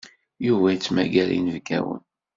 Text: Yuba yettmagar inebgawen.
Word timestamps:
Yuba 0.47 0.67
yettmagar 0.73 1.29
inebgawen. 1.37 2.01